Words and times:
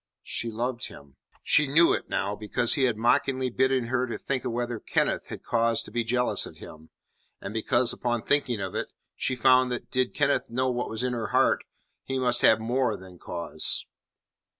She 0.23 0.49
loved 0.49 0.87
him. 0.87 1.17
She 1.43 1.67
knew 1.67 1.93
it 1.93 2.09
now 2.09 2.35
because 2.35 2.73
he 2.73 2.85
had 2.85 2.97
mockingly 2.97 3.51
bidden 3.51 3.83
her 3.85 4.07
to 4.07 4.17
think 4.17 4.43
whether 4.43 4.79
Kenneth 4.79 5.27
had 5.27 5.43
cause 5.43 5.83
to 5.83 5.91
be 5.91 6.03
jealous 6.03 6.47
of 6.47 6.57
him, 6.57 6.89
and 7.39 7.53
because 7.53 7.93
upon 7.93 8.23
thinking 8.23 8.59
of 8.59 8.73
it, 8.73 8.87
she 9.15 9.35
found 9.35 9.71
that 9.71 9.91
did 9.91 10.15
Kenneth 10.15 10.49
know 10.49 10.71
what 10.71 10.89
was 10.89 11.03
in 11.03 11.13
her 11.13 11.27
heart, 11.27 11.63
he 12.01 12.17
must 12.17 12.41
have 12.41 12.59
more 12.59 12.97
than 12.97 13.19
cause. 13.19 13.85